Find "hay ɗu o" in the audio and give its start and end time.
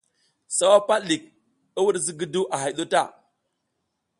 2.61-2.89